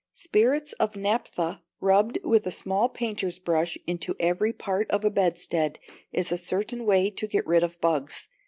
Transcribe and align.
Spirits 0.15 0.73
of 0.79 0.95
naphtha 0.95 1.61
rubbed 1.79 2.17
with 2.23 2.47
a 2.47 2.51
small 2.51 2.89
painter's 2.89 3.37
brush 3.37 3.77
into 3.85 4.15
every 4.19 4.51
part 4.51 4.89
of 4.89 5.05
a 5.05 5.11
bedstead 5.11 5.77
is 6.11 6.31
a 6.31 6.39
certain 6.39 6.87
way 6.87 7.09
of 7.09 7.17
getting 7.29 7.43
rid 7.45 7.61
of 7.61 7.79
bugs. 7.81 8.27